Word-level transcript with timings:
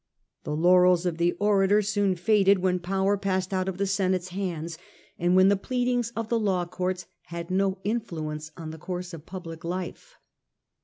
The 0.45 0.55
laurels 0.55 1.05
of 1.05 1.19
the 1.19 1.33
orator 1.33 1.83
soon 1.83 2.15
faded 2.15 2.57
198 2.57 2.89
The 2.89 2.89
Earlier 2.97 3.01
Empire. 3.03 3.05
when 3.05 3.05
power 3.05 3.17
passed 3.21 3.53
out 3.53 3.69
of 3.69 3.77
the 3.77 3.85
Senate's 3.85 4.29
hands, 4.29 4.77
and 5.19 5.35
when 5.35 5.49
the 5.49 5.55
pleadings 5.55 6.11
of 6.15 6.27
the 6.27 6.39
law 6.39 6.65
courts 6.65 7.05
had 7.25 7.51
no 7.51 7.77
influence 7.83 8.51
on 8.57 8.71
the 8.71 8.79
course 8.79 9.13
of 9.13 9.27
public 9.27 9.63
life. 9.63 10.15